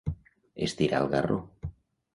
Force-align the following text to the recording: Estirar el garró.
Estirar 0.69 1.03
el 1.05 1.11
garró. 1.13 1.39